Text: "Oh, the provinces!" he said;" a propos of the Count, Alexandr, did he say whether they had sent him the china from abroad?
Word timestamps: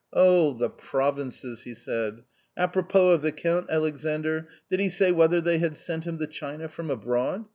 "Oh, 0.31 0.53
the 0.57 0.67
provinces!" 0.71 1.61
he 1.61 1.75
said;" 1.75 2.23
a 2.57 2.67
propos 2.67 3.13
of 3.13 3.21
the 3.21 3.31
Count, 3.31 3.69
Alexandr, 3.69 4.47
did 4.67 4.79
he 4.79 4.89
say 4.89 5.11
whether 5.11 5.39
they 5.41 5.59
had 5.59 5.75
sent 5.77 6.05
him 6.05 6.17
the 6.17 6.25
china 6.25 6.67
from 6.69 6.89
abroad? 6.89 7.45